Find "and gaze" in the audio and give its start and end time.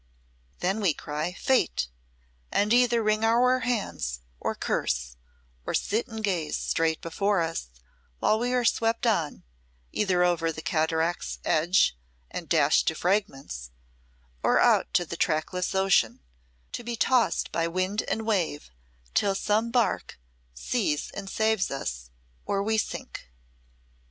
6.07-6.57